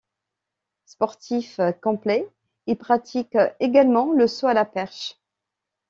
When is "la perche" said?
4.55-5.19